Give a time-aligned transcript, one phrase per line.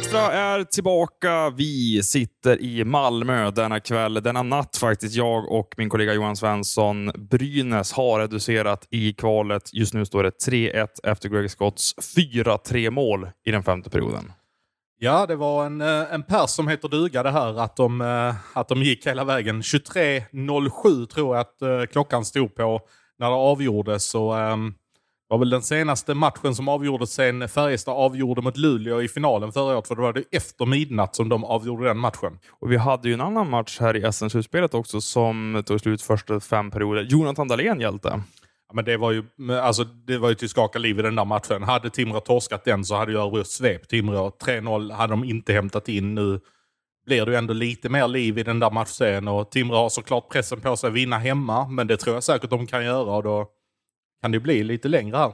[0.00, 1.50] Extra är tillbaka.
[1.50, 5.14] Vi sitter i Malmö denna kväll, denna natt faktiskt.
[5.14, 7.12] Jag och min kollega Johan Svensson.
[7.30, 9.62] Brynäs har reducerat i kvalet.
[9.72, 14.32] Just nu står det 3-1 efter Greg Scotts 4-3 mål i den femte perioden.
[14.98, 18.34] Ja, det var en, eh, en pers som heter duga det här att de, eh,
[18.58, 19.62] att de gick hela vägen.
[19.62, 22.80] 23.07 tror jag att eh, klockan stod på
[23.18, 24.10] när det avgjordes.
[24.10, 24.74] Så, um,
[25.30, 29.76] var väl den senaste matchen som avgjordes sen Färjestad avgjorde mot Luleå i finalen förra
[29.76, 29.88] året.
[29.88, 32.38] För då var det efter midnatt som de avgjorde den matchen.
[32.50, 36.40] Och Vi hade ju en annan match här i SM-slutspelet också som tog slut första
[36.40, 37.02] fem perioder.
[37.02, 38.22] Jonathan Dahlén hjälte.
[38.68, 39.24] Ja, men det var ju,
[39.62, 41.62] alltså, det var ju till skaka liv i den där matchen.
[41.62, 44.32] Hade Timrå torskat den så hade jag röst svep Timrå.
[44.44, 46.14] 3-0 hade de inte hämtat in.
[46.14, 46.40] Nu
[47.06, 49.28] blir det ju ändå lite mer liv i den där matchserien.
[49.28, 52.50] Och Timrå har såklart pressen på sig att vinna hemma, men det tror jag säkert
[52.50, 53.16] de kan göra.
[53.16, 53.46] Och då
[54.22, 55.32] kan det bli lite längre här.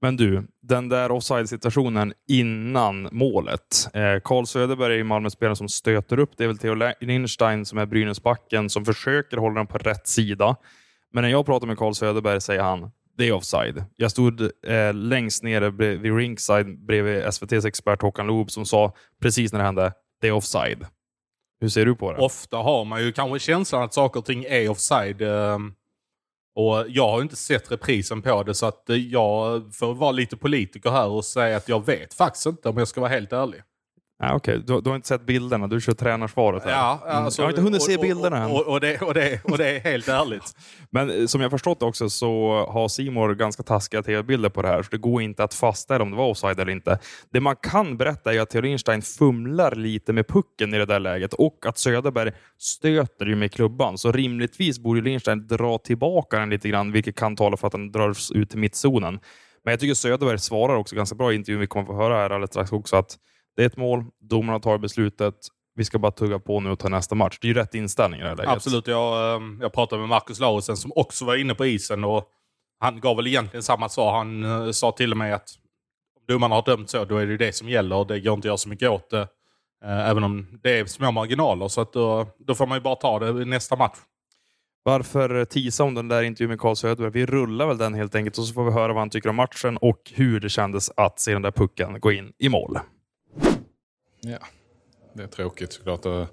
[0.00, 3.88] Men du, den där offside-situationen innan målet.
[3.94, 6.30] Eh, Carl Söderberg är Malmö-spelaren som stöter upp.
[6.36, 10.56] Det är väl Theo Lindstein som är Brynäsbacken som försöker hålla den på rätt sida.
[11.12, 13.84] Men när jag pratar med Carl Söderberg säger han det är offside.
[13.96, 19.52] Jag stod eh, längst nere vid ringside bredvid SVTs expert Håkan Loob som sa precis
[19.52, 20.86] när det hände, det är offside.
[21.60, 22.18] Hur ser du på det?
[22.18, 25.22] Ofta har man ju kanske känslan att saker och ting är offside.
[25.22, 25.58] Eh,
[26.56, 30.36] och Jag har inte sett reprisen på det så att eh, jag får vara lite
[30.36, 33.62] politiker här och säga att jag vet faktiskt inte om jag ska vara helt ärlig.
[34.18, 34.64] Ah, Okej, okay.
[34.66, 36.70] du, du, har inte sett bilderna, du kör tränarsvaret här.
[36.70, 37.24] Ja, mm.
[37.24, 38.50] alltså, jag har inte hunnit se bilderna än.
[38.50, 40.56] Och, och, det, och, det, och det är helt ärligt.
[40.90, 44.82] Men eh, som jag förstått också så har Simor ganska taskiga tv-bilder på det här,
[44.82, 46.98] så det går inte att fastställa om det var offside eller inte.
[47.32, 51.00] Det man kan berätta är att Theo Lindstein fumlar lite med pucken i det där
[51.00, 56.50] läget och att Söderberg stöter ju med klubban, så rimligtvis borde Lindstein dra tillbaka den
[56.50, 59.20] lite grann, vilket kan tala för att den dras ut till mittzonen.
[59.64, 62.30] Men jag tycker Söderberg svarar också ganska bra i intervjun, vi kommer få höra här
[62.30, 63.18] alldeles strax också, att
[63.56, 65.34] det är ett mål, domarna tar beslutet.
[65.74, 67.38] Vi ska bara tugga på nu och ta nästa match.
[67.40, 68.52] Det är ju rätt inställning i det här läget.
[68.52, 68.86] Absolut.
[68.86, 72.28] Jag, ehm, jag pratade med Marcus Laursen som också var inne på isen och
[72.78, 74.16] han gav väl egentligen samma svar.
[74.16, 75.48] Han uh, sa till med att
[76.16, 78.04] om domarna har dömt så, då är det det som gäller.
[78.04, 79.28] Det går inte att göra så mycket åt det.
[79.84, 81.68] Uh, även om det är små marginaler.
[81.68, 83.98] Så att då, då får man ju bara ta det i nästa match.
[84.82, 87.10] Varför tisa om den där intervjun med Carl Söderberg?
[87.10, 89.36] Vi rullar väl den helt enkelt och så får vi höra vad han tycker om
[89.36, 92.78] matchen och hur det kändes att se den där pucken gå in i mål.
[94.20, 94.38] Ja,
[95.12, 96.28] det är tråkigt såklart att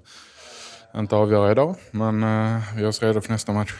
[0.96, 3.74] inte avgöra idag, men uh, vi är oss redo för nästa match.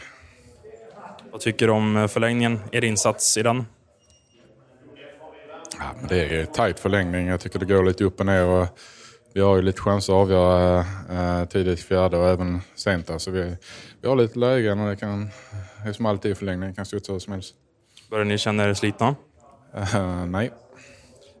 [1.31, 2.59] Vad tycker du om eh, förlängningen?
[2.71, 3.65] Er insats i den?
[5.79, 7.27] Ja, men det är tajt förlängning.
[7.27, 8.45] Jag tycker det går lite upp och ner.
[8.45, 8.67] Och
[9.33, 13.21] vi har ju lite chanser att avgöra uh, tidigt fjärde och även sent.
[13.21, 13.55] Så vi,
[14.01, 15.29] vi har lite lägen och det kan,
[15.83, 17.55] det är som alltid i förlängning, det kan stå hur som helst.
[18.09, 19.15] Börjar ni känna er slitna?
[19.77, 20.51] Uh, nej.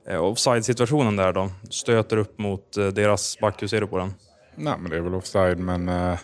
[0.09, 1.51] Eh, offside-situationen där då?
[1.69, 3.61] Stöter upp mot eh, deras back.
[3.61, 4.13] Hur ser du på den?
[4.55, 6.17] Nej, men det är väl offside, men uh,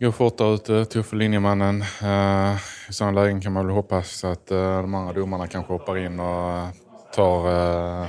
[0.00, 1.82] går fortare ut, uh, tuff för linjemannen.
[2.02, 2.56] Uh,
[2.88, 6.20] I sådana lägen kan man väl hoppas att uh, de andra domarna kanske hoppar in
[6.20, 6.68] och
[7.14, 8.06] tar, uh,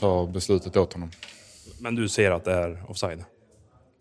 [0.00, 1.10] tar beslutet åt honom.
[1.80, 3.24] Men du ser att det är offside?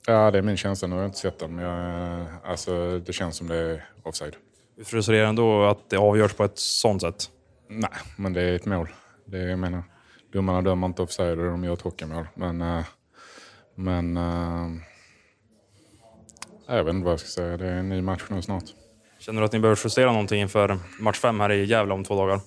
[0.07, 0.87] Ja, det är min känsla.
[0.87, 4.35] Nu har jag inte sett den, men jag, alltså, det känns som det är offside.
[4.77, 7.29] Hur frustrerande ändå att det avgörs på ett sånt sätt?
[7.67, 8.89] Nej, men det är ett mål.
[9.25, 9.83] Det är, jag menar,
[10.33, 12.27] domarna dömer inte offside de gör ett hockeymål.
[12.35, 12.85] Men, äh,
[13.75, 14.69] men äh,
[16.67, 17.57] jag vet inte vad jag ska säga.
[17.57, 18.63] Det är en ny match nu snart.
[19.19, 22.15] Känner du att ni behöver justera någonting inför match fem här i Gävle om två
[22.15, 22.39] dagar?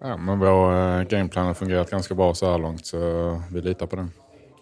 [0.00, 3.86] Ja, men vår äh, gameplan har fungerat ganska bra så här långt, så vi litar
[3.86, 4.10] på den.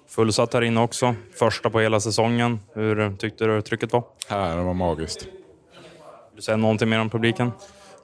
[0.09, 1.15] Fullsatt här inne också.
[1.35, 2.61] Första på hela säsongen.
[2.75, 4.05] Hur tyckte du trycket var?
[4.29, 5.25] Ja, det var magiskt.
[5.25, 7.53] Vill du säga någonting mer om publiken?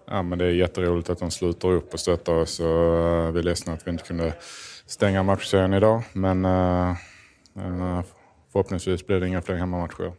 [0.06, 2.60] Ja, men det är jätteroligt att de sluter upp och stöttar oss.
[2.60, 4.34] Och uh, vi är ledsna att vi inte kunde
[4.86, 6.02] stänga matchserien idag.
[6.12, 6.90] Men uh,
[7.56, 8.00] uh,
[8.52, 10.12] förhoppningsvis blir det inga fler hemmamatcher.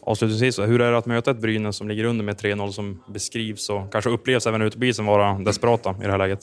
[0.00, 3.70] Avslutningsvis, hur är det att möta ett Brynäs som ligger under med 3-0 som beskrivs
[3.70, 6.40] och kanske upplevs även ute på isen vara desperata i det här läget?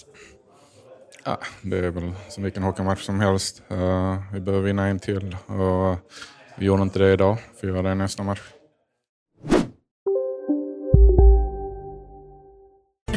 [1.25, 3.61] Ja, det är väl som vilken hockeymatch som helst.
[4.33, 5.97] vi behöver vinna en till och
[6.57, 7.37] vi gjorde inte det idag.
[7.59, 8.41] Får göra det nästa match.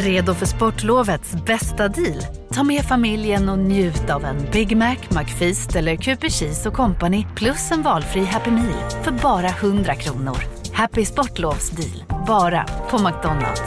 [0.06, 2.22] Redo för sportlovets bästa deal?
[2.50, 7.26] Ta med familjen och njut av en Big Mac, McFeast eller Cooper Cheese och Company
[7.36, 10.36] plus en valfri Happy Meal för bara 100 kronor.
[10.72, 13.62] Happy Sportlovs deal, bara på McDonalds.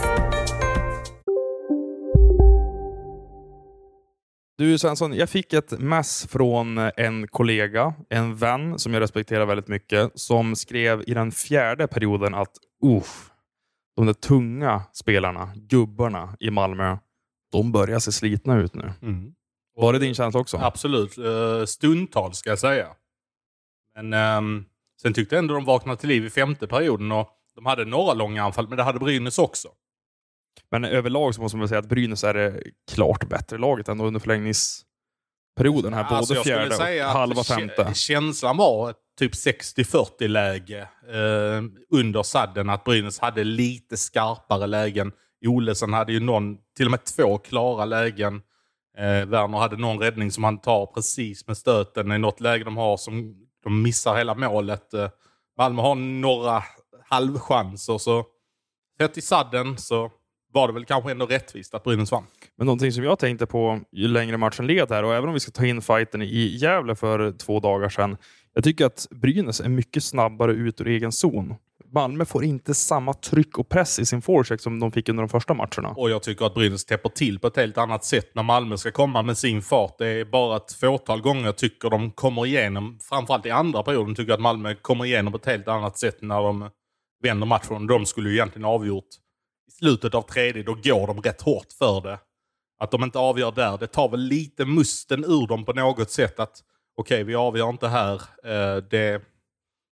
[4.58, 9.68] Du Svensson, jag fick ett mess från en kollega, en vän som jag respekterar väldigt
[9.68, 12.52] mycket, som skrev i den fjärde perioden att
[12.86, 13.30] uff,
[14.00, 16.98] de där tunga spelarna, gubbarna i Malmö,
[17.52, 18.94] de börjar se slitna ut nu.
[19.02, 19.34] Mm.
[19.76, 20.58] Var det din känsla också?
[20.58, 21.18] Absolut.
[21.18, 22.88] Uh, stundtals ska jag säga.
[23.96, 24.66] Men um,
[25.02, 28.14] sen tyckte jag ändå de vaknade till liv i femte perioden och de hade några
[28.14, 29.68] långa anfall, men det hade Brynäs också.
[30.72, 34.20] Men överlag så måste man säga att Brynäs är det klart bättre laget ändå under
[35.58, 36.04] förlängningsperioden här.
[36.04, 37.92] Alltså, både fjärde och halva femte.
[37.94, 41.64] Känslan var typ 60-40 läge eh,
[42.00, 45.12] under sadden att Brynäs hade lite skarpare lägen.
[45.46, 48.42] Olesen hade ju någon, till och med två klara lägen.
[48.98, 52.78] Eh, Werner hade någon räddning som han tar precis med stöten i något läge de
[52.78, 54.94] har som de missar hela målet.
[54.94, 55.10] Eh,
[55.58, 56.64] Malmö har några
[57.10, 57.98] halvchanser.
[57.98, 58.26] Så
[59.00, 60.12] sett i sadden så
[60.54, 62.24] var det väl kanske ändå rättvist att Brynäs vann.
[62.58, 65.40] Men någonting som jag tänkte på ju längre matchen led här och även om vi
[65.40, 68.18] ska ta in fighten i Gävle för två dagar sedan.
[68.54, 71.56] Jag tycker att Brynäs är mycket snabbare ut ur egen zon.
[71.92, 75.30] Malmö får inte samma tryck och press i sin forecheck som de fick under de
[75.30, 75.90] första matcherna.
[75.90, 78.92] Och jag tycker att Brynäs täpper till på ett helt annat sätt när Malmö ska
[78.92, 79.98] komma med sin fart.
[79.98, 84.16] Det är bara ett fåtal gånger jag tycker de kommer igenom, framförallt i andra perioden,
[84.16, 86.70] tycker jag att Malmö kommer igenom på ett helt annat sätt när de
[87.24, 87.88] vänder matchen.
[87.88, 89.08] De skulle ju egentligen avgjort
[89.70, 92.20] i slutet av tredje, då går de rätt hårt för det.
[92.80, 96.40] Att de inte avgör där, det tar väl lite musten ur dem på något sätt.
[96.40, 96.64] att
[96.98, 98.14] Okej, okay, vi avgör inte här.
[98.44, 99.22] Eh, det,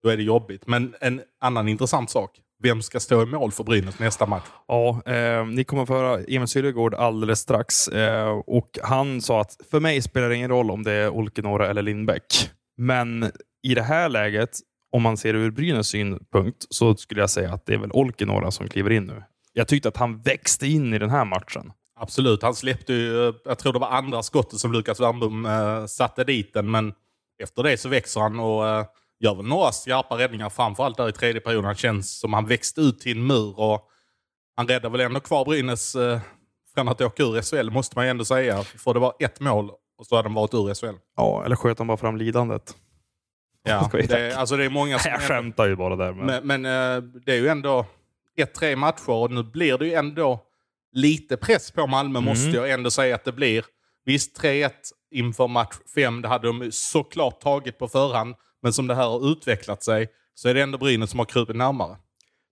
[0.03, 0.67] då är det jobbigt.
[0.67, 2.39] Men en annan intressant sak.
[2.63, 4.45] Vem ska stå i mål för Brynäs nästa match?
[4.67, 7.87] Ja, eh, ni kommer att få höra Emil Sylvegård alldeles strax.
[7.87, 11.67] Eh, och han sa att för mig spelar det ingen roll om det är Olkinora
[11.67, 12.49] eller Lindbäck.
[12.77, 13.31] Men
[13.63, 14.59] i det här läget,
[14.91, 17.91] om man ser det ur Brynäs synpunkt, så skulle jag säga att det är väl
[17.91, 19.23] Olkinora som kliver in nu.
[19.53, 21.71] Jag tyckte att han växte in i den här matchen.
[21.99, 26.23] Absolut, han släppte ju, jag tror det var andra skottet som Lukas Wernbloom eh, satte
[26.23, 26.93] dit den, men
[27.43, 28.85] efter det så växer han och eh,
[29.19, 31.65] gör väl några skarpa räddningar, framförallt där i tredje perioden.
[31.65, 33.87] Han känns som han växte ut till en mur och
[34.55, 36.19] han räddar väl ändå kvar Brynäs eh,
[36.75, 38.63] från att åka ur SHL, måste man ju ändå säga.
[38.63, 40.97] För det var ett mål och så hade de varit ur SHL.
[41.17, 42.75] Ja, eller sköt han bara fram lidandet?
[43.63, 45.11] Ja, det, alltså det är många som...
[45.11, 46.13] Jag skämtar ju bara där.
[46.13, 47.85] Men, men, men eh, det är ju ändå
[48.37, 50.39] ett, tre matcher och nu blir det ju ändå
[50.91, 52.29] lite press på Malmö, mm.
[52.29, 53.65] måste jag ändå säga att det blir.
[54.05, 54.71] Visst, 3-1
[55.11, 58.35] inför match 5, det hade de såklart tagit på förhand.
[58.61, 61.55] Men som det här har utvecklat sig så är det ändå Brynäs som har krupit
[61.55, 61.97] närmare.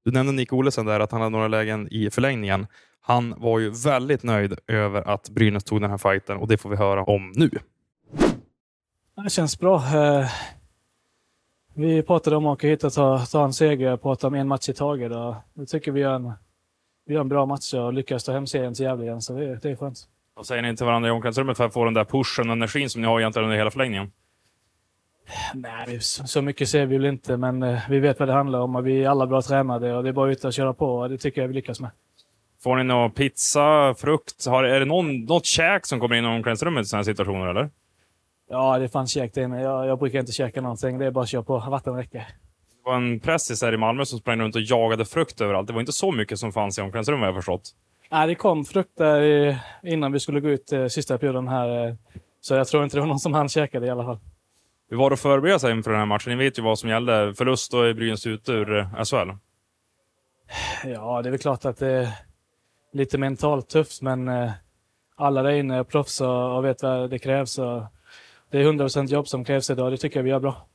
[0.06, 2.68] Du nämnde Nick Olesen där, att han hade några lägen i förlängningen.
[3.02, 6.70] Han var ju väldigt nöjd över att Brynäs tog den här fighten och det får
[6.70, 7.50] vi höra om nu.
[9.24, 9.84] Det känns bra.
[11.80, 14.70] Vi pratade om att åka hit och ta, ta en seger, prata om en match
[14.70, 15.12] i taget.
[15.12, 16.34] Och jag tycker vi gör en,
[17.06, 19.56] vi gör en bra match och lyckas ta hem serien till Gävle igen, så det,
[19.56, 19.98] det är skönt.
[20.36, 22.90] Vad säger ni till varandra i omklädningsrummet för att få den där pushen och energin
[22.90, 24.12] som ni har egentligen under hela förlängningen?
[25.54, 28.76] Nej, så mycket ser vi väl inte, men eh, vi vet vad det handlar om
[28.76, 31.10] och vi är alla bra tränade och det är bara ut och köra på och
[31.10, 31.92] det tycker jag vi lyckas med.
[32.64, 34.46] Får ni någon pizza, frukt?
[34.46, 37.48] Har, är det någon, något käk som kommer in i omklädningsrummet i sådana här situationer,
[37.48, 37.70] eller?
[38.50, 39.62] Ja, det fanns käk inne.
[39.62, 40.98] Jag, jag brukar inte käka någonting.
[40.98, 41.60] Det är bara att köra på.
[41.60, 42.20] Vatten räcker.
[42.20, 42.26] Det
[42.86, 45.68] var en pressis här i Malmö som sprang runt och jagade frukt överallt.
[45.68, 47.72] Det var inte så mycket som fanns i omklädningsrummet, jag förstått.
[48.12, 51.88] Nej, det kom frukt där innan vi skulle gå ut eh, sista perioden här.
[51.88, 51.94] Eh,
[52.42, 54.20] så jag tror inte det var någon som hann käka det i alla fall.
[54.90, 56.38] Hur var det att förbereda sig inför den här matchen?
[56.38, 57.34] Ni vet ju vad som gällde.
[57.38, 59.30] Förlust och är Brynäs ute ur eh, SHL.
[60.86, 62.10] Ja, det är väl klart att det är
[62.94, 64.32] lite mentalt tufft, men
[65.16, 67.60] alla där inne är proffs och vet vad det krävs.
[67.60, 67.84] Och
[68.52, 69.92] det är 100% jobb som krävs idag.
[69.92, 70.66] Det tycker jag vi gör bra.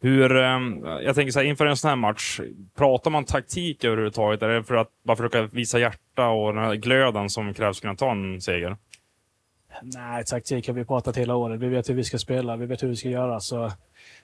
[0.00, 2.40] Hur, ehm, jag tänker så här, inför en sån här match,
[2.76, 4.42] pratar man taktik överhuvudtaget?
[4.42, 7.88] Är det för att bara försöka visa hjärta och den här glöden som krävs för
[7.88, 8.76] att ta en seger?
[9.82, 11.60] Nej, taktik har vi pratat hela året.
[11.60, 13.40] Vi vet hur vi ska spela, vi vet hur vi ska göra.
[13.40, 13.72] Så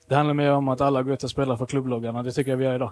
[0.08, 2.22] det handlar mer om att alla går ut och spelar för klubbloggarna.
[2.22, 2.90] Det tycker jag vi gör idag.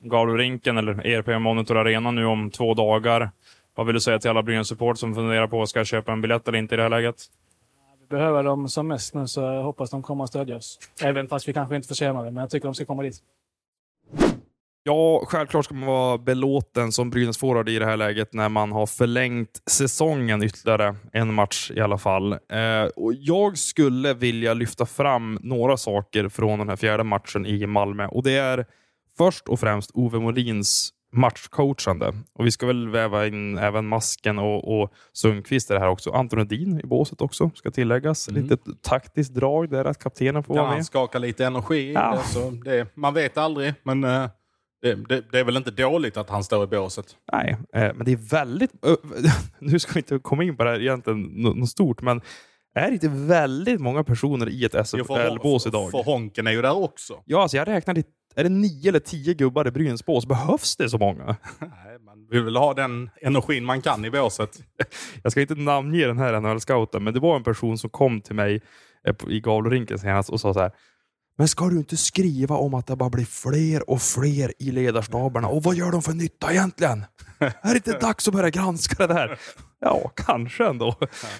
[0.00, 3.30] Galorinken, eller ERP Monitor Arena, nu om två dagar.
[3.74, 6.48] Vad vill du säga till alla Brynäs support som funderar på att köpa en biljett
[6.48, 7.16] eller inte i det här läget?
[8.12, 10.78] Behöver dem som mest nu, så jag hoppas de kommer att stödja oss.
[11.02, 13.16] Även fast vi kanske inte förtjänar det, men jag tycker de ska komma dit.
[14.82, 18.72] Ja, självklart ska man vara belåten som Brynäs forward i det här läget när man
[18.72, 22.32] har förlängt säsongen ytterligare en match i alla fall.
[22.32, 27.66] Eh, och jag skulle vilja lyfta fram några saker från den här fjärde matchen i
[27.66, 28.66] Malmö och det är
[29.18, 32.12] först och främst Ove Molins matchcoachande.
[32.32, 36.10] Och vi ska väl väva in även Masken och, och Sundqvist här också.
[36.10, 38.28] Anton Edin i båset också, ska tilläggas.
[38.28, 38.42] Mm.
[38.42, 40.76] Lite taktiskt drag där att kaptenen får ja, vara med.
[40.76, 42.18] Han skakar lite energi ja.
[42.22, 44.26] det, så det, Man vet aldrig, men uh
[44.82, 47.16] det, det, det, är väl inte dåligt att han står i båset?
[47.32, 48.70] Nej, eh, men det är väldigt...
[49.58, 52.20] nu ska vi inte komma in på det här egentligen något stort, men
[52.74, 55.90] är det inte väldigt många personer i ett SFL-bås idag?
[55.90, 57.22] För Honken är ju där också.
[57.24, 58.02] Ja, alltså jag räknade
[58.34, 60.26] är det nio eller tio gubbar i Brynäs bås?
[60.26, 61.24] Behövs det så många?
[61.58, 64.58] Nej, man vill väl ha den energin man kan i båset.
[65.22, 68.34] Jag ska inte namnge den här NHL-scouten, men det var en person som kom till
[68.34, 68.62] mig
[69.06, 70.72] eh, i Gavlerinken senast och sa så här.
[71.38, 75.48] Men ska du inte skriva om att det bara blir fler och fler i ledarstaberna?
[75.48, 77.04] Och vad gör de för nytta egentligen?
[77.38, 79.38] Är det inte dags att börja granska det där?
[79.84, 80.94] Ja, kanske ändå.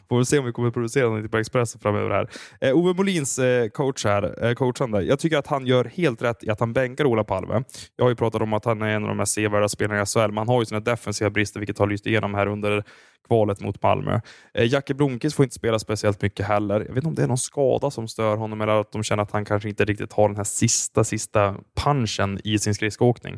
[0.08, 2.28] Får vi se om vi kommer producera något på Expressen framöver här.
[2.60, 5.02] Eh, Ove Molins eh, coach här, eh, coachande.
[5.02, 7.64] Jag tycker att han gör helt rätt i att han bänkar Ola Palme.
[7.96, 10.06] Jag har ju pratat om att han är en av de mest sevärda spelarna i
[10.06, 12.84] SHL, men han har ju sina defensiva brister, vilket har lyst igenom här under
[13.28, 14.20] kvalet mot Malmö.
[14.54, 16.80] Eh, Jacke Blomqvist får inte spela speciellt mycket heller.
[16.80, 19.22] Jag vet inte om det är någon skada som stör honom eller att de känner
[19.22, 23.34] att han kanske inte riktigt har den här sista, sista punchen i sin skridskoåkning.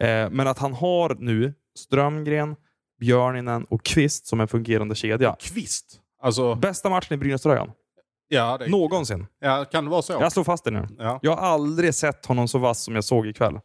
[0.00, 2.56] Eh, men att han har nu Strömgren,
[3.00, 5.36] Björninen och Kvist som en fungerande kedja.
[5.40, 6.00] Kvist.
[6.22, 7.70] Alltså, Bästa matchen i Brynäs-tröjan.
[8.28, 9.26] ja, det, Någonsin.
[9.40, 10.12] ja, kan det vara så?
[10.12, 10.86] Jag slår fast det nu.
[10.98, 11.18] Ja.
[11.22, 13.58] Jag har aldrig sett honom så vass som jag såg ikväll.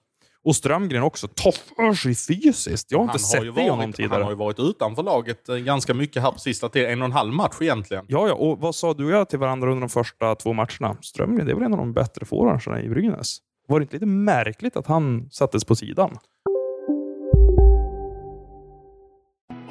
[0.45, 1.27] Och Strömgren också.
[1.27, 2.91] Ta för sig fysiskt.
[2.91, 4.23] Jag har inte Han har, ju sett det honom varit, han tidigare.
[4.23, 6.91] har ju varit utanför laget eh, ganska mycket här på sista tiden.
[6.91, 8.05] En och en halv match egentligen.
[8.07, 10.97] Ja, ja, och vad sa du och jag till varandra under de första två matcherna?
[11.01, 13.37] Strömgren, det väl en av de bättre forwardsarna i Brynäs?
[13.67, 16.17] Var det inte lite märkligt att han sattes på sidan?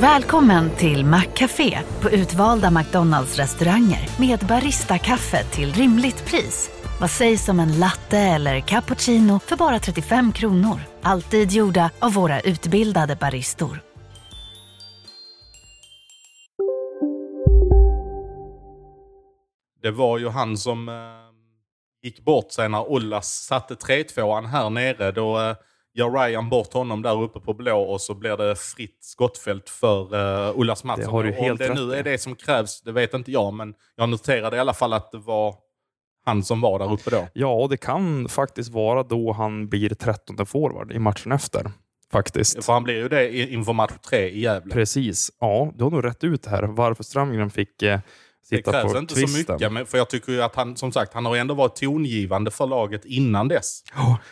[0.00, 6.70] Välkommen till Maccafé på utvalda McDonalds restauranger med Baristakaffe till rimligt pris.
[7.00, 10.80] Vad sägs om en latte eller cappuccino för bara 35 kronor?
[11.02, 13.80] Alltid gjorda av våra utbildade baristor.
[19.82, 20.94] Det var ju han som eh,
[22.02, 25.12] gick bort sig när Ollas satte 3-2 här nere.
[25.12, 25.56] Då eh,
[25.96, 30.14] gör Ryan bort honom där uppe på blå och så blir det fritt skottfält för
[30.14, 31.04] uh, Ullas Mattsson.
[31.04, 33.32] Det har du Och helt Om det nu är det som krävs, det vet inte
[33.32, 35.54] jag, men jag noterade i alla fall att det var
[36.24, 37.28] han som var där uppe då.
[37.32, 41.70] Ja, och det kan faktiskt vara då han blir 13 forward i matchen efter.
[42.12, 42.64] Faktiskt.
[42.64, 44.74] För han blir ju det inför match tre i Gävle.
[44.74, 45.30] Precis.
[45.40, 46.62] Ja, du har nog rätt ut här.
[46.62, 48.00] Varför Strömgren fick eh,
[48.50, 51.26] Det krävs inte så mycket, men för jag tycker ju att han, som sagt, han
[51.26, 53.82] har ändå varit tongivande för laget innan dess.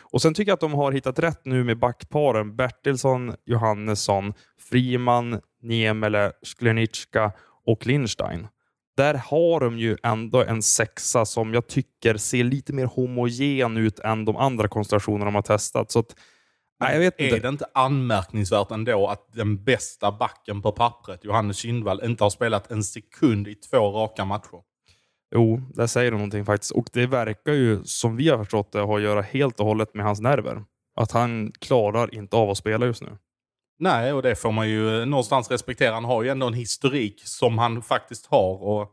[0.00, 4.35] Och Sen tycker jag att de har hittat rätt nu med backparen Bertilsson, Johannesson,
[4.71, 7.33] Friman, Niemele, Sklenicka
[7.66, 8.47] och Lindstein.
[8.97, 13.99] Där har de ju ändå en sexa som jag tycker ser lite mer homogen ut
[13.99, 15.90] än de andra konstellationerna de har testat.
[15.90, 16.16] Så att,
[16.80, 17.38] nej, jag vet är inte.
[17.38, 22.70] det inte anmärkningsvärt ändå att den bästa backen på pappret, Johannes Kindvall, inte har spelat
[22.70, 24.62] en sekund i två raka matcher?
[25.34, 26.72] Jo, där säger de någonting faktiskt.
[26.72, 29.94] Och det verkar ju, som vi har förstått det, ha att göra helt och hållet
[29.94, 30.64] med hans nerver.
[30.96, 33.18] Att han klarar inte av att spela just nu.
[33.78, 35.94] Nej, och det får man ju eh, någonstans respektera.
[35.94, 38.62] Han har ju ändå en historik som han faktiskt har.
[38.62, 38.92] Och,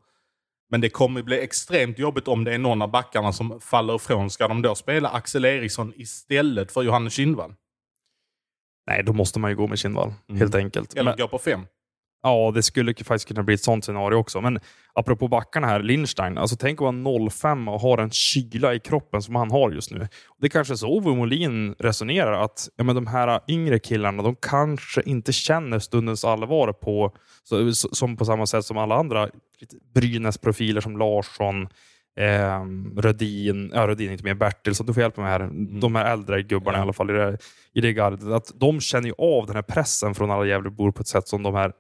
[0.70, 4.30] men det kommer bli extremt jobbigt om det är någon av backarna som faller ifrån.
[4.30, 7.54] Ska de då spela Axel Eriksson istället för Johannes Kindvall?
[8.88, 10.40] Nej, då måste man ju gå med Kindvall, Mm.
[10.40, 10.94] helt enkelt.
[10.94, 11.66] Eller gå på fem?
[12.24, 14.42] Ja, det skulle faktiskt kunna bli ett sånt scenario också.
[14.42, 14.60] Men
[14.94, 16.38] apropå backarna här, Lindstein.
[16.38, 19.92] Alltså tänk att vara 05 och ha en kyla i kroppen som han har just
[19.92, 20.08] nu.
[20.40, 24.36] Det är kanske så Ove Molin resonerar, att ja, men de här yngre killarna, de
[24.36, 29.30] kanske inte känner stundens allvar på, så, som på samma sätt som alla andra
[29.94, 31.68] Brynäs-profiler som Larsson,
[32.20, 32.66] eh,
[32.98, 35.50] Rödin, ja Rödin inte med, Bertilsson, du får hjälpa mig här.
[35.82, 37.38] De här äldre gubbarna i alla fall i det,
[37.74, 38.24] i det gardet.
[38.24, 41.44] Att de känner ju av den här pressen från alla Gävlebor på ett sätt som
[41.44, 41.74] de här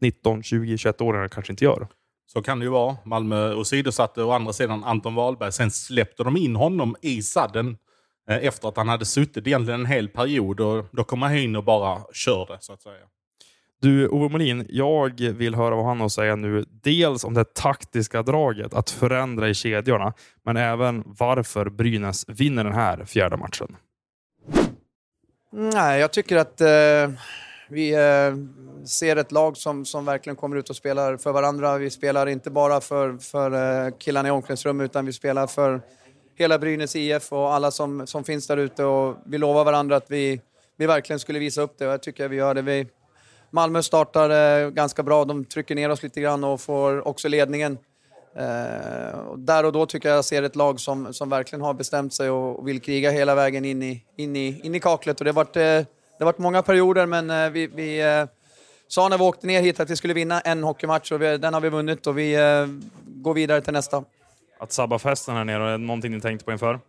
[0.00, 1.88] 19, 20, 21-åringarna kanske inte gör.
[2.32, 2.96] Så kan det ju vara.
[3.04, 5.52] Malmö åsidosatte å andra sidan Anton Wahlberg.
[5.52, 7.76] Sen släppte de in honom i sadden
[8.30, 10.60] eh, efter att han hade suttit egentligen en hel period.
[10.60, 13.04] Och då kom han in och bara körde, så att säga.
[13.80, 16.64] Du, Ove Molin, jag vill höra vad han har att säga nu.
[16.82, 20.12] Dels om det taktiska draget, att förändra i kedjorna,
[20.44, 23.76] men även varför Brynäs vinner den här fjärde matchen.
[25.52, 27.18] Nej, jag tycker att eh,
[27.68, 28.34] vi eh,
[28.86, 31.78] ser ett lag som, som verkligen kommer ut och spelar för varandra.
[31.78, 35.80] Vi spelar inte bara för, för eh, killarna i omklädningsrummet utan vi spelar för
[36.36, 38.82] hela Brynäs IF och alla som, som finns där ute.
[39.26, 40.40] Vi lovar varandra att vi,
[40.76, 42.62] vi verkligen skulle visa upp det och jag tycker att vi gör det.
[42.62, 42.86] Vi,
[43.50, 44.30] Malmö startar
[44.64, 45.24] eh, ganska bra.
[45.24, 47.78] De trycker ner oss lite grann och får också ledningen.
[48.36, 51.74] Eh, och där och då tycker jag jag ser ett lag som, som verkligen har
[51.74, 55.20] bestämt sig och, vill kriga hela vägen in i, in i, in i kaklet.
[55.20, 55.86] Och det har varit, eh, det
[56.18, 58.26] har varit många perioder men vi, vi,
[58.88, 61.54] sa när vi åkte ner hit att vi skulle vinna en hockeymatch och vi, den
[61.54, 62.36] har vi vunnit och vi
[63.06, 64.04] går vidare till nästa.
[64.58, 66.80] Att sabba festen här nere, är det någonting ni tänkte på inför?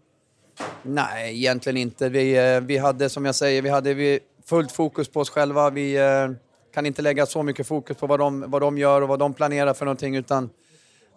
[0.83, 2.09] Nej, egentligen inte.
[2.09, 5.69] Vi, vi hade, som jag säger, vi hade vi fullt fokus på oss själva.
[5.69, 5.97] Vi
[6.79, 9.33] kan inte lägga så mycket fokus på vad de, vad de gör och vad de
[9.33, 10.49] planerar för någonting, utan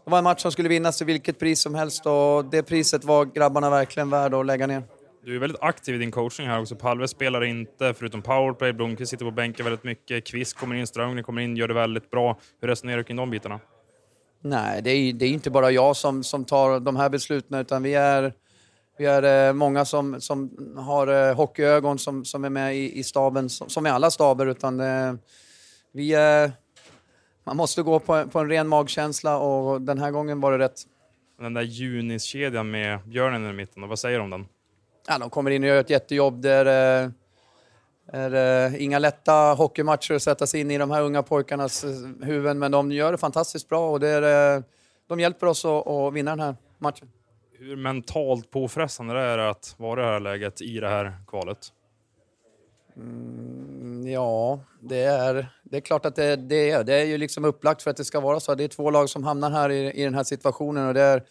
[0.05, 3.05] det var en match som skulle vinnas till vilket pris som helst och det priset
[3.05, 4.83] var grabbarna verkligen värda att lägga ner.
[5.25, 6.77] Du är väldigt aktiv i din coaching här också.
[6.77, 8.73] Palve spelar inte, förutom powerplay.
[8.73, 10.27] Blomqvist sitter på bänken väldigt mycket.
[10.27, 12.39] Kvist kommer in, Strömgren kommer in, gör det väldigt bra.
[12.61, 13.61] Hur resonerar du kring de bitarna?
[14.43, 17.83] Nej, det är, det är inte bara jag som, som tar de här besluten, utan
[17.83, 18.33] vi är,
[18.99, 23.05] vi är eh, många som, som har eh, hockeyögon som, som är med i, i
[23.05, 24.47] staben, som, som i alla staber.
[24.47, 25.15] Utan, eh,
[25.93, 26.51] vi, eh,
[27.45, 30.81] man måste gå på, på en ren magkänsla och den här gången var det rätt.
[31.39, 34.47] Den där Junis-kedjan med Björnen i mitten, vad säger du om den?
[35.09, 36.43] Ja, de kommer in och gör ett jättejobb.
[36.43, 37.11] Det är, eh,
[38.07, 38.35] är
[38.67, 41.85] eh, inga lätta hockeymatcher att sätta sig in i de här unga pojkarnas
[42.23, 44.63] huvuden, men de gör det fantastiskt bra och det är,
[45.07, 47.11] de hjälper oss att, att vinna den här matchen.
[47.59, 51.73] Hur mentalt påfrestande det är att vara i det här läget i det här kvalet?
[52.97, 56.85] Mm, ja, det är, det är klart att det, det är.
[56.85, 58.55] Det är ju liksom upplagt för att det ska vara så.
[58.55, 61.23] Det är två lag som hamnar här i, i den här situationen och det är,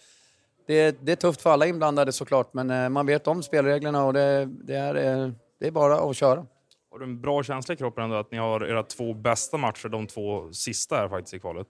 [0.68, 4.06] det, är, det är tufft för alla inblandade såklart, men eh, man vet om spelreglerna
[4.06, 6.46] och det, det, är, eh, det är bara att köra.
[6.92, 9.90] Har du en bra känsla i kroppen ändå att ni har era två bästa matcher,
[9.90, 11.68] de två sista här faktiskt i kvalet?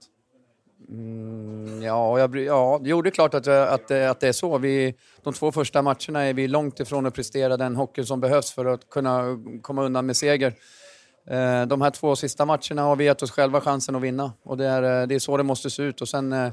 [0.88, 4.58] Mm, ja, jag, ja, jo, det är klart att, att, att det är så.
[4.58, 8.52] Vi, de två första matcherna är vi långt ifrån att prestera den hockey som behövs
[8.52, 10.54] för att kunna komma undan med seger.
[11.26, 14.56] Eh, de här två sista matcherna har vi gett oss själva chansen att vinna och
[14.56, 16.00] det är, det är så det måste se ut.
[16.00, 16.52] Och sen, eh,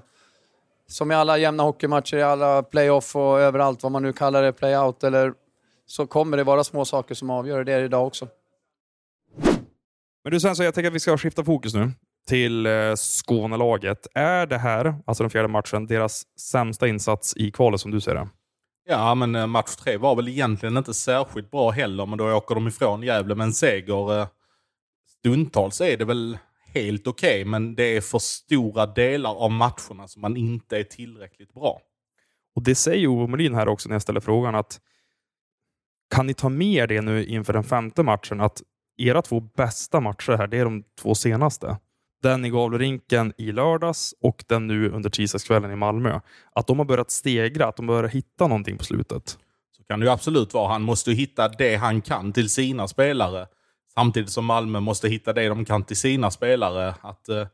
[0.88, 4.53] som i alla jämna hockeymatcher, i alla playoff och överallt, vad man nu kallar det,
[4.53, 5.33] playout, eller
[5.85, 7.63] så kommer det vara små saker som avgör.
[7.63, 8.27] Det är det idag också.
[10.23, 11.91] Men du Svensson, jag tänker att vi ska skifta fokus nu
[12.27, 14.08] till eh, Skånelaget.
[14.13, 18.15] Är det här, alltså den fjärde matchen, deras sämsta insats i kvalet som du ser
[18.15, 18.27] det?
[18.89, 22.55] Ja, men eh, match tre var väl egentligen inte särskilt bra heller, men då åker
[22.55, 24.27] de ifrån Gävle med en seger.
[25.19, 26.38] Stundtals är det väl
[26.73, 30.84] helt okej, okay, men det är för stora delar av matcherna som man inte är
[30.84, 31.82] tillräckligt bra.
[32.55, 34.82] Och Det säger Ove Molin här också när jag ställer frågan att
[36.15, 38.62] kan ni ta med det nu inför den femte matchen att
[38.97, 41.77] era två bästa matcher här, det är de två senaste.
[42.21, 46.19] Den i Gavlerinken i lördags och den nu under tisdagskvällen i Malmö.
[46.51, 49.38] Att de har börjat stegra, att de börjar hitta någonting på slutet.
[49.77, 50.71] Så kan det ju absolut vara.
[50.71, 53.47] Han måste hitta det han kan till sina spelare.
[53.99, 56.95] Samtidigt som Malmö måste hitta det de kan till sina spelare.
[57.01, 57.47] Att, eh,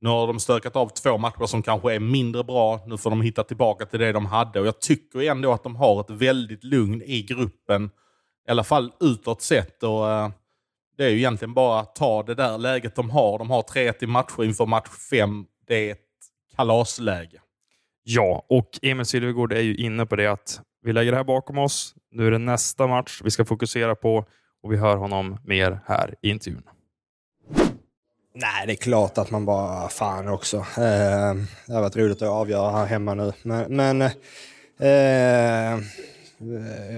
[0.00, 2.80] nu har de stökat av två matcher som kanske är mindre bra.
[2.86, 4.60] Nu får de hitta tillbaka till det de hade.
[4.60, 7.90] Och Jag tycker ändå att de har ett väldigt lugn i gruppen.
[8.48, 9.82] I alla fall utåt sett.
[9.82, 10.30] Och, eh,
[10.96, 13.38] det är ju egentligen bara att ta det där läget de har.
[13.38, 15.44] De har 3-1 i matcher inför match 5.
[15.66, 15.98] Det är ett
[16.56, 17.40] kalasläge.
[18.02, 21.58] Ja, och Emil Silvergård är ju inne på det att vi lägger det här bakom
[21.58, 21.94] oss.
[22.10, 24.26] Nu är det nästa match vi ska fokusera på
[24.62, 26.62] och vi hör honom mer här i intervjun.
[28.34, 30.56] Nej, det är klart att man bara fan också.
[30.56, 31.34] Eh,
[31.66, 33.32] det har varit roligt att avgöra här hemma nu.
[33.42, 34.02] Men, men
[34.78, 35.84] eh,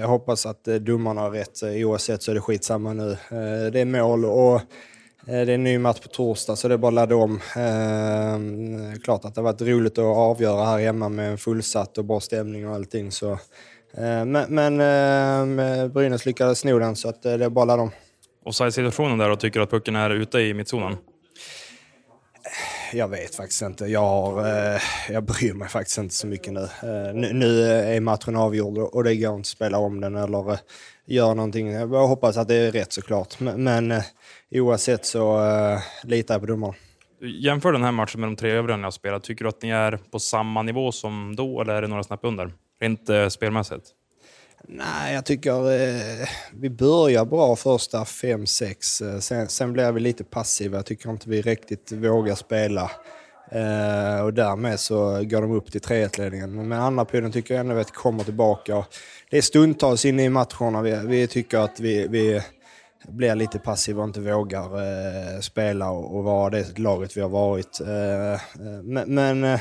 [0.00, 1.62] jag hoppas att eh, domarna har rätt.
[1.62, 3.10] Oavsett så är det skitsamma nu.
[3.12, 4.60] Eh, det är mål och eh,
[5.26, 7.40] det är en ny match på torsdag så det är bara att ladda om.
[7.56, 12.04] Eh, klart att det har varit roligt att avgöra här hemma med en fullsatt och
[12.04, 13.12] bra stämning och allting.
[13.12, 13.38] Så,
[14.26, 14.80] men men
[15.60, 17.90] eh, Brynäs lyckades sno den så att, det bara att ladda om.
[18.44, 20.96] Offside-situationen där och tycker att pucken är ute i mittzonen?
[22.92, 23.86] Jag vet faktiskt inte.
[23.86, 26.60] Jag, har, eh, jag bryr mig faktiskt inte så mycket nu.
[26.60, 27.32] Eh, nu.
[27.32, 27.62] nu.
[27.62, 30.58] är matchen avgjord och det går inte att spela om den eller eh,
[31.06, 31.72] göra någonting.
[31.72, 33.40] Jag hoppas att det är rätt såklart.
[33.40, 34.02] Men, men eh,
[34.50, 36.74] oavsett så eh, litar jag på domarna.
[37.20, 39.24] Jämför den här matchen med de tre övriga ni har spelat.
[39.24, 42.20] Tycker du att ni är på samma nivå som då eller är det några snäpp
[42.22, 42.52] under?
[42.82, 43.86] Rent eh, spelmässigt?
[44.68, 49.00] Nej, jag tycker eh, vi börjar bra första fem sex.
[49.00, 50.78] Eh, sen, sen blir vi lite passiva.
[50.78, 52.90] Jag tycker inte vi riktigt vågar spela.
[53.50, 56.68] Eh, och därmed så går de upp till 3-1-ledningen.
[56.68, 58.84] Men andra perioden tycker jag ändå att vi kommer tillbaka.
[59.30, 62.42] Det är stundtals inne i matcherna vi, vi tycker att vi, vi
[63.08, 67.28] blir lite passiva och inte vågar eh, spela och, och vara det laget vi har
[67.28, 67.80] varit.
[67.80, 69.60] Eh, eh men, men Eh,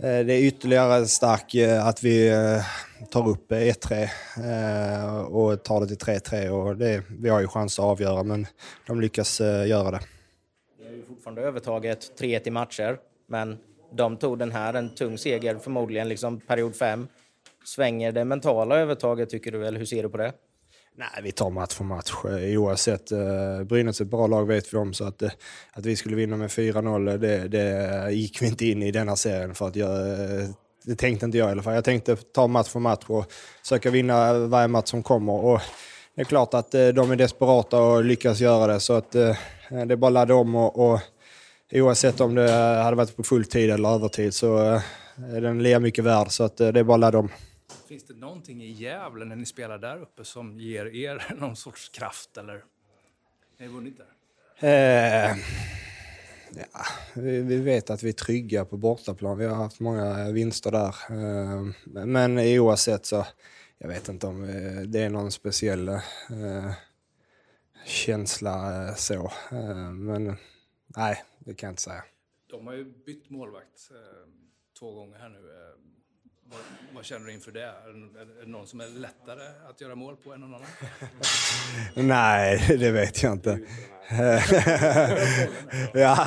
[0.00, 2.62] Eh, det är ytterligare starkt eh, att vi eh,
[3.10, 6.48] tar upp e 1-3 och tar det till 3-3.
[6.48, 8.46] Och det, vi har ju chans att avgöra, men
[8.86, 10.00] de lyckas göra det.
[10.78, 13.58] Vi har ju fortfarande övertaget 3-1 i matcher, men
[13.92, 17.08] de tog den här, en tung seger, förmodligen liksom period 5.
[17.64, 20.32] Svänger det mentala övertaget, tycker du, eller hur ser du på det?
[20.98, 23.12] Nej, vi tar match för match eh, oavsett.
[23.12, 25.30] Eh, Brynäs är ett bra lag vet vi om, så att, eh,
[25.72, 29.16] att vi skulle vinna med 4-0, eh, det, det gick vi inte in i denna
[29.16, 29.90] serien för att jag,
[30.84, 31.74] det tänkte inte jag i alla fall.
[31.74, 33.32] Jag tänkte ta match för match och
[33.62, 35.32] försöka vinna varje match som kommer.
[35.32, 35.60] Och
[36.14, 39.36] det är klart att de är desperata och lyckas göra det, så att det
[39.70, 41.00] är bara att ladda om och, och
[41.72, 44.56] oavsett om det hade varit på full tid eller övertid så
[45.34, 47.30] är den lika mycket värd, så att det är bara att ladda om.
[47.88, 51.88] Finns det någonting i Gävle när ni spelar där uppe som ger er någon sorts
[51.88, 52.54] kraft eller?
[52.54, 52.62] Har
[53.58, 54.06] ni vunnit där?
[54.60, 55.36] Eh,
[56.50, 59.38] ja, vi, vi, vet att vi är trygga på bortaplan.
[59.38, 60.94] Vi har haft många vinster där.
[61.10, 61.72] Eh,
[62.06, 63.26] men oavsett så,
[63.78, 66.72] jag vet inte om eh, det är någon speciell eh,
[67.86, 69.32] känsla eh, så.
[69.52, 70.36] Eh, men
[70.86, 72.04] nej, det kan jag inte säga.
[72.46, 73.90] De har ju bytt målvakt
[74.78, 75.38] två gånger här nu.
[76.50, 76.60] Vad,
[76.94, 77.62] vad, känner du inför det?
[77.62, 80.68] Är det någon som är lättare att göra mål på än någon annan?
[82.08, 83.58] Nej, det vet jag inte.
[85.94, 86.26] ja,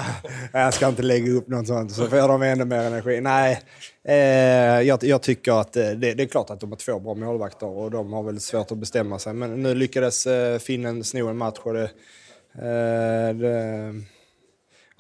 [0.54, 3.22] jag ska inte lägga upp något sånt så får de ännu mer energi.
[3.22, 3.62] Nej,
[4.04, 7.14] eh, jag, jag, tycker att eh, det, det, är klart att de har två bra
[7.14, 9.34] målvakter och de har väl svårt att bestämma sig.
[9.34, 11.90] Men nu lyckades eh, finnen sno en match och det,
[12.56, 13.94] eh, det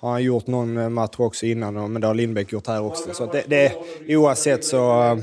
[0.01, 3.13] har han gjort någon eh, match också innan, men det har Lindbäck gjort här också.
[3.13, 3.75] Så det, det,
[4.07, 5.19] oavsett så,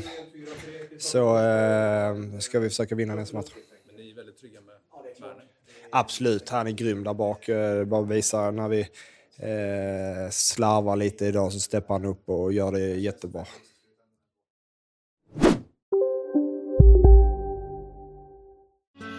[0.99, 3.51] så äh, ska vi försöka vinna nästa match.
[3.87, 4.75] Men ni är väldigt trygga med
[5.21, 5.45] Werner?
[5.91, 7.49] Absolut, han är grym där bak.
[7.49, 8.81] Eh, bara visar när vi
[9.39, 13.47] eh, slarvar lite idag så steppar han upp och gör det jättebra.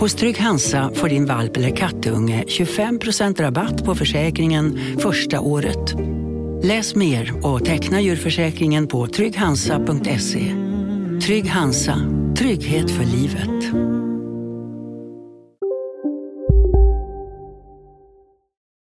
[0.00, 5.94] Hos Trygg Hansa får din valp eller kattunge 25% rabatt på försäkringen första året.
[6.62, 10.54] Läs mer och teckna djurförsäkringen på trygghansa.se.
[11.26, 11.96] Trygg Hansa,
[12.38, 13.74] trygghet för livet.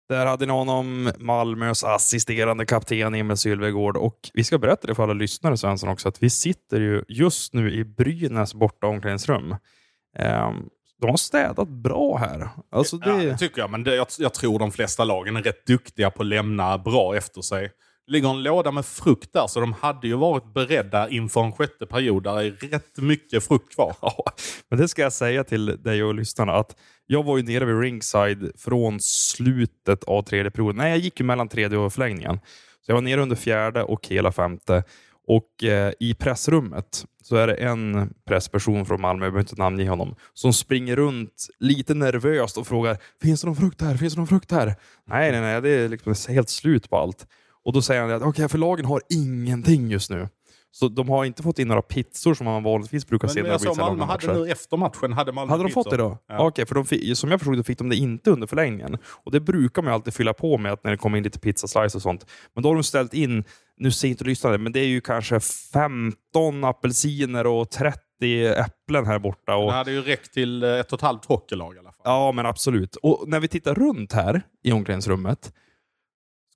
[0.08, 5.02] Där hade ni honom, Malmös assisterande kapten Emil Sylvegård och vi ska berätta det för
[5.02, 9.56] alla lyssnare Svensson också att vi sitter ju just nu i Brynäs borta omklädningsrum.
[10.18, 12.48] Um, de har städat bra här.
[12.70, 13.10] Alltså det...
[13.10, 16.10] Ja, det tycker jag, men det, jag, jag, tror de flesta lagen är rätt duktiga
[16.10, 17.70] på att lämna bra efter sig.
[18.06, 21.52] Det ligger en låda med frukt där, så de hade ju varit beredda inför en
[21.52, 22.22] sjätte period.
[22.22, 23.96] Där är rätt mycket frukt kvar.
[24.02, 24.24] Ja,
[24.70, 27.80] men det ska jag säga till dig och lyssnarna, att jag var ju nere vid
[27.80, 30.76] ringside från slutet av tredje perioden.
[30.76, 32.40] Nej, jag gick ju mellan tredje och förlängningen.
[32.86, 34.84] Så jag var nere under fjärde och hela femte.
[35.26, 39.88] Och eh, i pressrummet så är det en pressperson från Malmö, jag behöver inte namnge
[39.88, 43.96] honom, som springer runt lite nervöst och frågar Finns det någon frukt här?
[43.96, 44.74] Finns det någon frukt här?
[45.04, 47.26] Nej, nej, nej, det är liksom helt slut på allt.
[47.64, 50.28] Och då säger han att okay, förlagen har ingenting just nu.
[50.78, 53.42] Så de har inte fått in några pizzor som man vanligtvis brukar men, se.
[53.42, 55.82] Men jag sa Malmö hade nu efter matchen hade Malmö Hade de pizzor.
[55.82, 56.18] fått det då?
[56.28, 56.46] Ja.
[56.46, 58.98] Okej, för de som jag förstod det fick de det inte under förlängningen.
[59.24, 61.98] Och det brukar man alltid fylla på med att när det kommer in lite pizzaslice
[61.98, 62.26] och sånt.
[62.54, 63.44] Men då har de ställt in,
[63.76, 68.00] nu ser inte lyssnare, men det är ju kanske 15 apelsiner och 30
[68.46, 69.56] äpplen här borta.
[69.56, 69.66] Och...
[69.66, 72.02] Det hade ju räckt till ett och ett halvt hockeylag i alla fall.
[72.04, 72.96] Ja, men absolut.
[72.96, 75.52] Och när vi tittar runt här i omklädningsrummet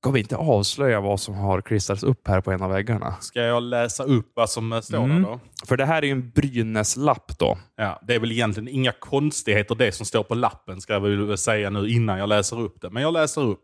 [0.03, 3.17] Ska vi inte avslöja vad som har klistrats upp här på en av väggarna?
[3.21, 5.23] Ska jag läsa upp vad som står mm.
[5.23, 5.41] där då?
[5.67, 7.59] För det här är ju en Brynäs-lapp då.
[7.77, 11.39] Ja, det är väl egentligen inga konstigheter det som står på lappen, ska jag väl
[11.39, 12.91] säga nu innan jag läser upp det.
[12.91, 13.63] Men jag läser upp.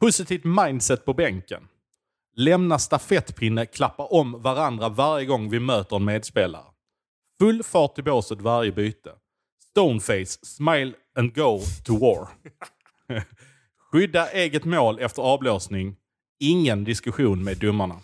[0.00, 1.62] Positivt mindset på bänken.
[2.36, 6.64] Lämna stafettpinne, klappa om varandra varje gång vi möter en medspelare.
[7.40, 9.10] Full fart i båset varje byte.
[9.70, 12.28] Stoneface, smile and go to war.
[13.92, 15.96] Skydda eget mål efter avblåsning.
[16.40, 17.94] Ingen diskussion med domarna.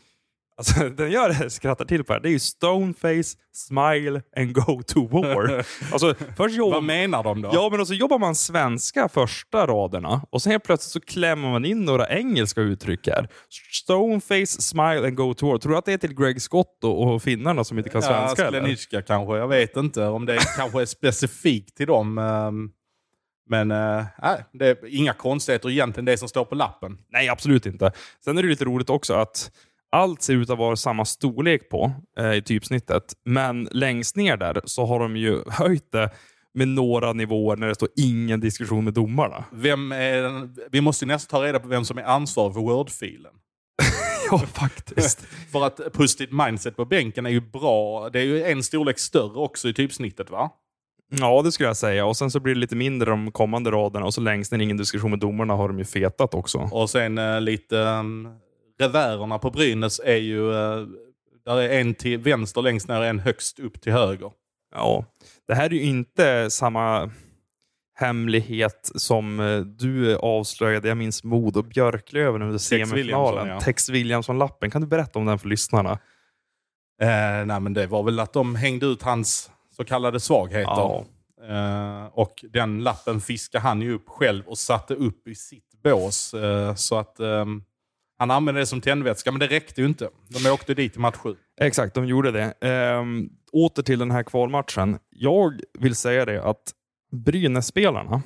[0.57, 5.07] Alltså, den jag skrattar till på här, det är ju stoneface, smile and go to
[5.07, 5.67] war.
[5.93, 6.73] Alltså, först jobb...
[6.73, 7.51] Vad menar de då?
[7.53, 11.65] Ja, men så jobbar man svenska första raderna och sen helt plötsligt så klämmer man
[11.65, 13.29] in några engelska uttryck här.
[13.73, 15.59] Stoneface, smile and go to war.
[15.59, 18.43] Tror du att det är till Greg Scott och, finnarna som inte kan svenska?
[18.43, 19.37] Ja, Skleniska kanske.
[19.37, 22.19] Jag vet inte om det kanske är specifikt till dem.
[22.19, 22.73] Um...
[23.49, 24.05] Men äh,
[24.53, 26.99] det är inga konstigheter egentligen det som står på lappen.
[27.09, 27.93] Nej, absolut inte.
[28.25, 29.51] Sen är det lite roligt också att
[29.91, 33.15] allt ser ut att vara samma storlek på eh, i typsnittet.
[33.25, 36.11] Men längst ner där så har de ju höjt det
[36.55, 39.45] med några nivåer när det står ingen diskussion med domarna.
[39.53, 43.33] Vem är, vi måste ju nästan ta reda på vem som är ansvarig för Word-filen.
[44.31, 45.21] ja, faktiskt.
[45.53, 48.11] för att positivt mindset på bänken är ju bra.
[48.11, 50.51] Det är ju en storlek större också i typsnittet va?
[51.11, 52.07] Ja, det skulle jag säga.
[52.07, 54.77] Och sen så blir det lite mindre de kommande raderna och så längst ner ingen
[54.77, 56.59] diskussion med domarna har de ju fetat också.
[56.59, 58.29] Och sen eh, lite um,
[58.81, 60.53] revärerna på Brynäs är ju...
[60.53, 60.87] eh,
[61.45, 64.31] där är en till vänster längst ner och en högst upp till höger.
[64.75, 65.05] Ja,
[65.49, 67.11] det här är ju inte samma
[67.99, 70.89] hemlighet som eh, du avslöjade.
[70.89, 73.49] Jag minns Modo Björklöven under semifinalen.
[73.49, 73.61] Ja.
[73.61, 74.71] Tex Williamson-lappen.
[74.71, 75.99] Kan du berätta om den för lyssnarna?
[77.03, 80.65] Eh, nej, men det var väl att de hängde ut hans så kallade svagheter.
[80.67, 81.05] Ja.
[81.49, 86.35] Eh, och den lappen fiskade han ju upp själv och satte upp i sitt bås.
[86.35, 87.63] Eh, så att ehm,
[88.19, 90.11] han använde det som tändvätska, men det räckte ju inte.
[90.29, 91.37] De åkte dit i match sju.
[91.61, 92.55] Exakt, de gjorde det.
[92.61, 94.99] Ehm, åter till den här kvalmatchen.
[95.11, 96.73] Jag vill säga det att
[97.13, 98.23] Brynäs-spelarna,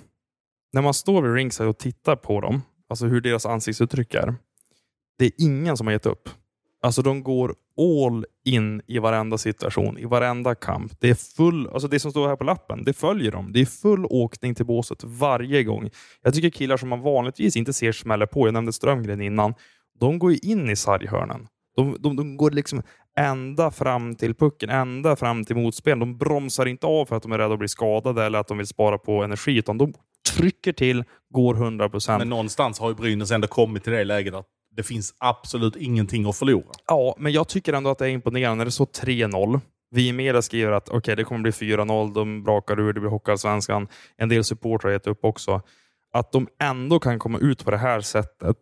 [0.72, 4.34] när man står vid ringside och tittar på dem, alltså hur deras ansiktsuttryck är,
[5.18, 6.28] det är ingen som har gett upp.
[6.82, 10.92] Alltså de går all in i varenda situation, i varenda kamp.
[11.00, 13.52] Det är full, alltså det som står här på lappen, det följer dem.
[13.52, 15.90] Det är full åkning till båset varje gång.
[16.22, 19.54] Jag tycker killar som man vanligtvis inte ser smäller på, jag nämnde Strömgren innan,
[20.00, 21.48] de går ju in i sarghörnen.
[21.76, 22.82] De, de, de går liksom
[23.18, 25.98] ända fram till pucken, ända fram till motspel.
[25.98, 28.58] De bromsar inte av för att de är rädda att bli skadade eller att de
[28.58, 29.94] vill spara på energi, utan de
[30.36, 32.18] trycker till, går 100 procent.
[32.18, 36.26] Men någonstans har ju Brynäs ändå kommit till det läget att det finns absolut ingenting
[36.26, 36.72] att förlora.
[36.86, 39.60] Ja, men jag tycker ändå att det är imponerande när det står 3-0.
[39.90, 43.10] Vi i media skriver att okay, det kommer bli 4-0, de brakar ur, det blir
[43.10, 43.88] Hockeyallsvenskan.
[44.16, 45.62] En del supportrar har gett upp också.
[46.12, 48.56] Att de ändå kan komma ut på det här sättet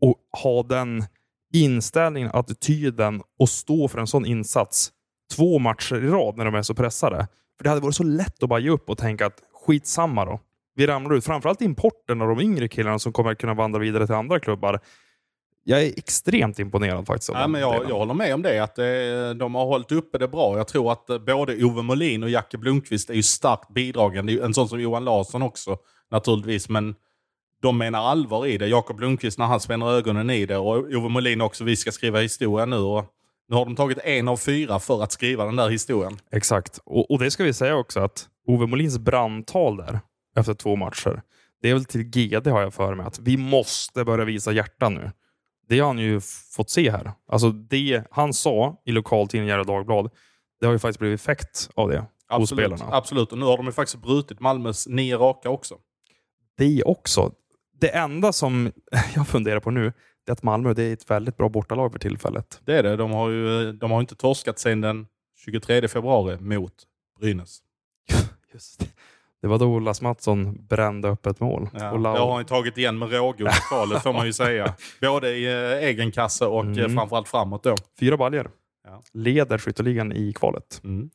[0.00, 1.04] och ha den
[1.52, 4.92] inställningen, attityden och stå för en sån insats
[5.36, 7.28] två matcher i rad när de är så pressade.
[7.56, 10.40] För det hade varit så lätt att bara ge upp och tänka att skitsamma då.
[10.74, 11.24] Vi ramlar ut.
[11.24, 14.80] Framförallt importen av de yngre killarna som kommer kunna vandra vidare till andra klubbar.
[15.64, 17.30] Jag är extremt imponerad faktiskt.
[17.34, 20.28] Ja, men jag, jag håller med om det, att det, de har hållit uppe det
[20.28, 20.56] bra.
[20.56, 24.44] Jag tror att eh, både Ove Molin och Jacke Blomqvist är ju starkt bidragande.
[24.44, 25.76] En sån som Johan Larsson också
[26.10, 26.94] naturligtvis, men
[27.62, 28.66] de menar allvar i det.
[28.66, 32.20] Jakob Blomqvist när han spänner ögonen i det och Ove Molin också, vi ska skriva
[32.20, 32.76] historia nu.
[32.76, 33.04] Och
[33.48, 36.18] nu har de tagit en av fyra för att skriva den där historien.
[36.32, 36.80] Exakt.
[36.84, 40.00] Och, och det ska vi säga också att Ove Molins brandtal där
[40.36, 41.22] efter två matcher,
[41.62, 44.88] det är väl till GD har jag för mig att vi måste börja visa hjärta
[44.88, 45.10] nu.
[45.72, 46.20] Det har han ju
[46.56, 47.12] fått se här.
[47.28, 50.10] Alltså det han sa i lokaltidningen Gefle Dagblad,
[50.60, 52.96] det har ju faktiskt blivit effekt av det hos Absolut, spelarna.
[52.96, 53.32] absolut.
[53.32, 55.74] Och nu har de ju faktiskt brutit Malmös nio raka också.
[56.56, 57.32] Det också.
[57.80, 58.72] Det enda som
[59.14, 59.92] jag funderar på nu,
[60.26, 62.60] det är att Malmö det är ett väldigt bra bortalag för tillfället.
[62.64, 62.96] Det är det.
[62.96, 65.06] De har ju de har inte torskat sedan den
[65.44, 66.74] 23 februari mot
[67.20, 67.58] Brynäs.
[68.52, 68.86] Just det.
[69.42, 71.68] Det var då Olas Mattsson brände upp ett mål.
[71.72, 74.74] Ja, och det har han tagit igen med råge under kvalet får man ju säga.
[75.00, 76.96] Både i eh, egen kasse och eh, Mm.
[76.96, 77.74] framförallt framåt då.
[78.00, 78.50] Fyra baljor.
[78.84, 79.02] Ja.
[79.12, 80.80] Leder skytteligan i kvalet.
[80.84, 81.10] Mm.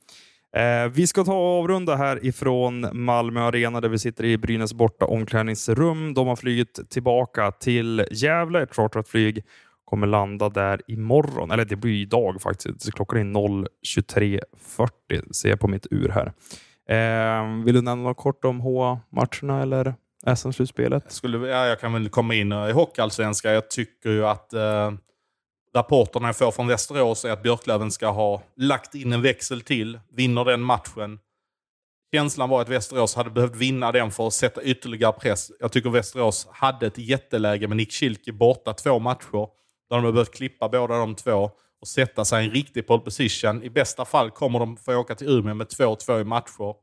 [0.55, 4.73] Eh, vi ska ta och avrunda här ifrån Malmö Arena där vi sitter i Brynäs
[4.73, 6.13] borta omklädningsrum.
[6.13, 8.61] De har flugit tillbaka till Gävle.
[8.61, 9.43] Ett chartrat flyg
[9.85, 11.51] kommer landa där imorgon.
[11.51, 12.93] Eller det blir idag faktiskt.
[12.93, 16.33] Klockan är 0.23.40 ser jag på mitt ur här.
[16.89, 19.95] Eh, vill du nämna något kort om HA-matcherna eller
[20.35, 21.11] SM-slutspelet?
[21.11, 23.53] Skulle, ja, jag kan väl komma in i Hockeyallsvenskan.
[23.53, 24.91] Jag tycker ju att eh,
[25.75, 29.99] rapporterna jag får från Västerås är att Björklöven ska ha lagt in en växel till.
[30.09, 31.19] Vinner den matchen.
[32.13, 35.51] Känslan var att Västerås hade behövt vinna den för att sätta ytterligare press.
[35.59, 39.47] Jag tycker Västerås hade ett jätteläge med Nick Schilke borta två matcher.
[39.89, 43.01] Där de har behövt klippa båda de två och sätta sig i en riktig pole
[43.01, 43.63] position.
[43.63, 46.75] I bästa fall kommer de få åka till Umeå med 2-2 i matcher.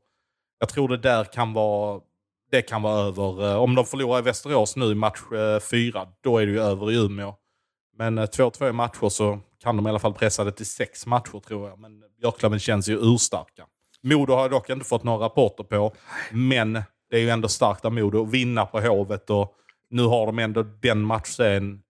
[0.59, 2.01] Jag tror det där kan vara,
[2.51, 3.51] det kan vara över.
[3.51, 6.61] Eh, om de förlorar i Västerås nu i match eh, fyra, då är det ju
[6.61, 7.35] över i Umeå.
[7.97, 11.05] Men eh, 2-2 i matcher så kan de i alla fall pressa det till sex
[11.05, 11.79] matcher tror jag.
[11.79, 13.65] Men Björklöven känns ju urstarka.
[14.01, 15.93] Modo har jag dock inte fått några rapporter på.
[16.31, 16.73] Men
[17.09, 19.53] det är ju ändå starkt av Modo att vinna på Hovet och
[19.89, 21.81] nu har de ändå den matchserien.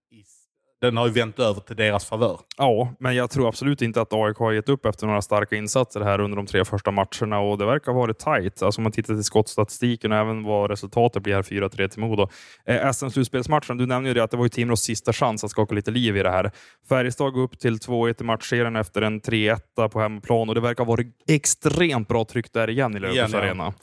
[0.81, 2.39] Den har ju vänt över till deras favör.
[2.57, 6.01] Ja, men jag tror absolut inte att AIK har gett upp efter några starka insatser
[6.01, 8.61] här under de tre första matcherna och det verkar ha varit tajt.
[8.61, 12.29] Alltså om man tittar till skottstatistiken och även vad resultatet blir här 4-3 till Modo.
[12.65, 15.75] Eh, SM-slutspelsmatchen, du nämnde ju det att det var ju Timrås sista chans att skaka
[15.75, 16.51] lite liv i det här.
[16.89, 20.85] Färjestad går upp till 2-1 i matchserien efter en 3-1 på hemmaplan och det verkar
[20.85, 23.39] ha varit extremt bra tryck där igen i Löfbergs ja.
[23.39, 23.73] Arena.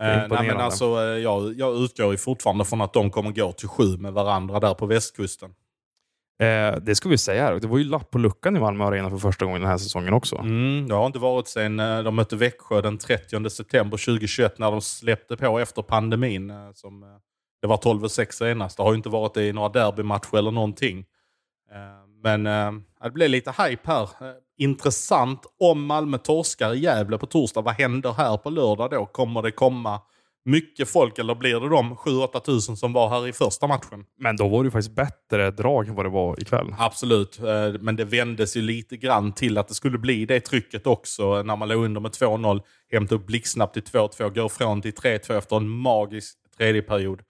[0.00, 3.52] Eh, nej, men alltså, eh, jag, jag utgår ju fortfarande från att de kommer gå
[3.52, 5.50] till sju med varandra där på västkusten.
[6.38, 7.60] Eh, det ska vi säga här.
[7.60, 10.12] Det var ju lapp på luckan i Malmö Arena för första gången den här säsongen
[10.12, 10.36] också.
[10.36, 14.70] Mm, det har inte varit sen eh, de mötte Växjö den 30 september 2021 när
[14.70, 16.50] de släppte på efter pandemin.
[16.50, 17.08] Eh, som, eh,
[17.62, 18.76] det var 12-6 senast.
[18.76, 21.04] Det har ju inte varit det i några derbymatcher eller någonting.
[22.22, 22.44] Men
[23.02, 24.08] det blev lite hype här.
[24.58, 27.60] Intressant om Malmö torskar i Gävle på torsdag.
[27.60, 29.06] Vad händer här på lördag då?
[29.06, 30.00] Kommer det komma
[30.46, 34.04] mycket folk eller blir det de 7-8 tusen som var här i första matchen?
[34.18, 36.74] Men då var det ju faktiskt bättre drag än vad det var ikväll.
[36.78, 40.86] Absolut, eh, men det vändes ju lite grann till att det skulle bli det trycket
[40.86, 42.60] också när man låg under med 2-0.
[42.92, 47.22] Hämtade upp blixtsnabbt till 2-2, går från till 3-2 efter en magisk tredje period.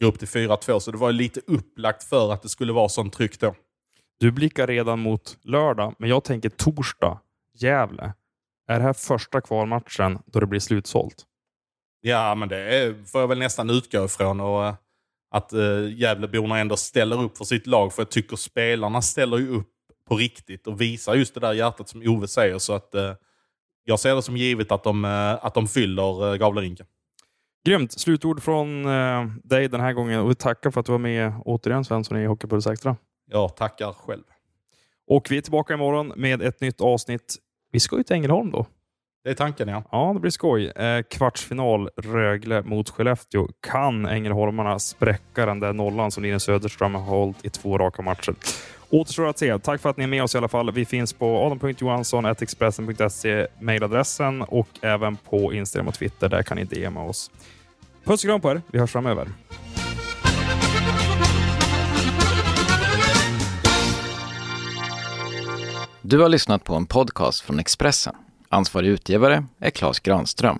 [0.00, 2.88] Går upp till 4-2, så det var ju lite upplagt för att det skulle vara
[2.88, 3.54] sånt tryck då.
[4.20, 7.20] Du blickar redan mot lördag, men jag tänker torsdag,
[7.54, 8.14] Gävle.
[8.68, 11.26] Är det här första kvalmatchen då det blir slutsålt?
[12.04, 14.40] Ja, men det får jag väl nästan utgå ifrån.
[14.40, 14.74] Och, eh,
[15.30, 17.92] att uh, Gävleborna ändå ställer upp för sitt lag.
[17.92, 19.68] För jag tycker spelarna ställer ju upp
[20.08, 22.58] på riktigt och visar just det där hjärtat som Ove säger.
[22.58, 23.12] Så att eh,
[23.84, 26.86] jag ser det som givet att de, eh, att de fyller Gavlerinken.
[27.66, 27.92] Grymt!
[27.92, 31.32] Slutord från eh, dig den här gången och vi tackar för att du var med
[31.44, 32.96] återigen Svensson i Hockeypuls Extra.
[33.30, 34.22] Jag tackar själv.
[35.06, 37.36] Och vi är tillbaka imorgon med ett nytt avsnitt.
[37.70, 38.66] Vi ska ju till Ängelholm då.
[39.24, 39.82] Det är tanken ja.
[39.92, 40.66] Ja, det blir skoj.
[40.66, 43.48] Eh, kvartsfinal Rögle mot Skellefteå.
[43.60, 48.34] Kan Ängelholmarna spräcka den där nollan som Linus Söderström har hållit i två raka matcher?
[48.90, 49.58] Återstår att se.
[49.58, 50.72] Tack för att ni är med oss i alla fall.
[50.72, 56.28] Vi finns på adam.johansson.expressen.se mejladressen och även på Instagram och Twitter.
[56.28, 57.30] Där kan ni DMa oss.
[58.04, 58.62] Puss och kram på er.
[58.66, 59.28] Vi hörs framöver.
[66.02, 68.14] Du har lyssnat på en podcast från Expressen.
[68.54, 70.58] Ansvarig utgivare är Klas Granström.